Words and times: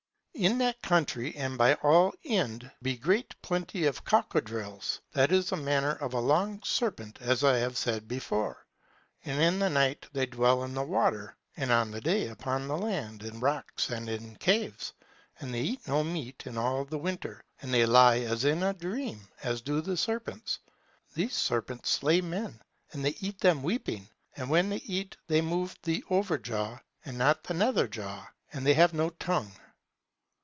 In 0.33 0.57
that 0.57 0.81
country 0.81 1.35
and 1.35 1.55
by 1.55 1.75
all 1.75 2.13
Ind 2.23 2.71
be 2.81 2.97
great 2.97 3.39
plenty 3.43 3.85
of 3.85 4.03
cockodrills, 4.05 4.99
that 5.11 5.31
is 5.31 5.51
a 5.51 5.57
manner 5.57 5.91
of 5.91 6.13
a 6.13 6.19
long 6.19 6.63
serpent, 6.63 7.19
as 7.21 7.43
I 7.43 7.57
have 7.57 7.77
said 7.77 8.07
before. 8.07 8.65
And 9.23 9.39
in 9.39 9.59
the 9.59 9.69
night 9.69 10.07
they 10.13 10.25
dwell 10.25 10.63
in 10.63 10.73
the 10.73 10.81
water, 10.85 11.35
and 11.57 11.69
on 11.71 11.91
the 11.91 12.01
day 12.01 12.27
upon 12.29 12.67
the 12.67 12.77
land, 12.77 13.21
in 13.21 13.39
rocks 13.39 13.91
and 13.91 14.09
in 14.09 14.35
caves. 14.37 14.93
And 15.41 15.53
they 15.53 15.61
eat 15.61 15.87
no 15.87 16.03
meat 16.03 16.47
in 16.47 16.57
all 16.57 16.85
the 16.85 16.97
winter, 16.97 17.43
but 17.61 17.69
they 17.71 17.85
lie 17.85 18.19
as 18.21 18.43
in 18.43 18.63
a 18.63 18.73
dream, 18.73 19.27
as 19.43 19.61
do 19.61 19.79
the 19.79 19.97
serpents. 19.97 20.57
These 21.13 21.35
serpents 21.35 21.89
slay 21.91 22.19
men, 22.21 22.59
and 22.93 23.05
they 23.05 23.15
eat 23.19 23.39
them 23.41 23.61
weeping; 23.61 24.09
and 24.37 24.49
when 24.49 24.69
they 24.69 24.77
eat 24.87 25.17
they 25.27 25.41
move 25.41 25.75
the 25.83 26.03
over 26.09 26.39
jaw, 26.39 26.79
and 27.05 27.15
not 27.15 27.43
the 27.43 27.53
nether 27.53 27.87
jaw, 27.87 28.29
and 28.53 28.65
they 28.65 28.73
have 28.73 28.93
no 28.93 29.11
tongue. 29.11 29.51